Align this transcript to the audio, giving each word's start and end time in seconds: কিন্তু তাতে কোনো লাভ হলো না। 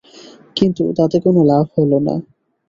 কিন্তু 0.55 0.83
তাতে 0.97 1.17
কোনো 1.19 1.41
লাভ 1.43 1.65
হলো 1.77 1.97
না। 1.99 2.15